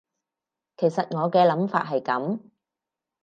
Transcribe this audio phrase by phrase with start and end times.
[0.77, 2.39] 其實我嘅諗法係噉